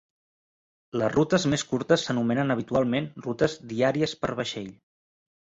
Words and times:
Les 1.01 1.11
rutes 1.15 1.45
més 1.53 1.65
curtes 1.73 2.07
s'anomenen 2.07 2.53
habitualment 2.55 3.11
rutes 3.27 3.59
"diàries 3.75 4.17
per 4.25 4.33
vaixell". 4.41 4.73